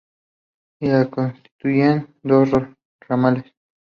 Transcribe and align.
Y 0.79 0.87
la 0.87 1.07
constituyen 1.11 2.07
dos 2.23 2.49
ramales. 3.01 3.53